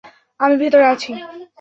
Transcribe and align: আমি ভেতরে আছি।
আমি 0.39 0.55
ভেতরে 0.61 0.85
আছি। 0.93 1.11